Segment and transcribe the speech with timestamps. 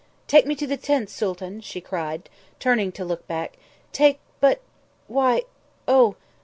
[0.25, 2.27] "Take me to the tents, Sooltan!" she cried,
[2.59, 3.55] turning to look back.
[3.93, 4.59] "Take but
[5.07, 5.43] why
[5.87, 6.15] oh!